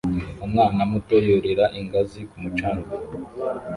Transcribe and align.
Umwana 0.45 0.81
muto 0.91 1.15
yurira 1.25 1.65
ingazi 1.79 2.21
ku 2.29 2.35
mucanga 2.43 2.89